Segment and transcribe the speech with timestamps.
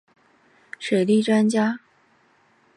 [0.79, 1.79] 水利专家。